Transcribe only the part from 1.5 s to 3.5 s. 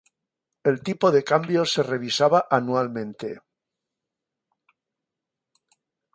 se revisaba anualmente.